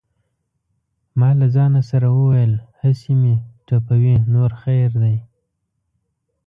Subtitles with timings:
[1.19, 5.17] ما له ځانه سره وویل: هسې مې ټپوي نور خیر دی.